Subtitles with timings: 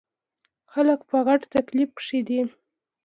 [0.71, 2.51] خلک په غټ تکليف کښې دے ـ